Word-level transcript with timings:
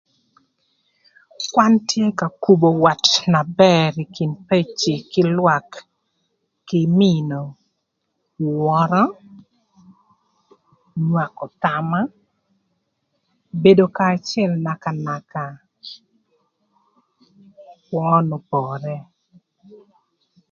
Kwan 1.51 1.73
tye 1.89 2.05
ka 2.19 2.27
kubo 2.43 2.69
wat 2.83 3.03
na 3.31 3.41
bër 3.59 3.91
ï 4.03 4.05
kin 4.15 4.31
peci 4.47 4.93
kï 5.11 5.23
lwak, 5.35 5.69
kï 6.67 6.79
mïïnö 6.97 7.41
wörö, 8.61 9.03
nywakö 11.05 11.45
thama, 11.61 12.01
bedo 13.61 13.85
kanya 13.95 14.17
acël 14.19 14.51
naka 14.65 14.91
naka 15.05 15.45
kï 15.85 15.95
kwö 17.85 18.07
n'opore. 18.27 18.95